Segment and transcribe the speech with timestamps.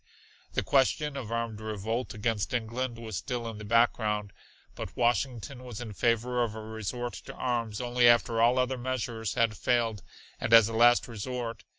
[0.53, 4.33] The question of armed revolt against England was still in the background,
[4.73, 9.35] but Washington was in favor of a resort to arms only after all other measures
[9.35, 10.01] had failed
[10.39, 11.65] and as a last resort.